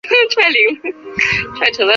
[0.01, 0.01] 立碗藓为葫芦藓科立碗藓属下的
[0.51, 1.87] 一个种。